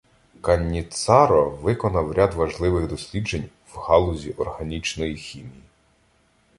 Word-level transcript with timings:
Канніццаро 0.41 1.49
виконав 1.49 2.11
ряд 2.11 2.33
важливих 2.33 2.87
досліджень 2.87 3.49
в 3.73 3.77
галузі 3.77 4.31
органічної 4.31 5.15
хімії. 5.15 5.63